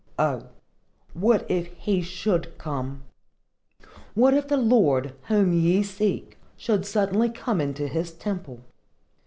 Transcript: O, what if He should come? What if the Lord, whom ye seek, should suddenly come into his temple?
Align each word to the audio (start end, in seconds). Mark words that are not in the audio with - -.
O, 0.17 0.47
what 1.13 1.45
if 1.47 1.67
He 1.73 2.01
should 2.01 2.57
come? 2.57 3.03
What 4.15 4.33
if 4.33 4.47
the 4.47 4.57
Lord, 4.57 5.13
whom 5.27 5.53
ye 5.53 5.83
seek, 5.83 6.39
should 6.57 6.87
suddenly 6.87 7.29
come 7.29 7.61
into 7.61 7.87
his 7.87 8.11
temple? 8.11 8.61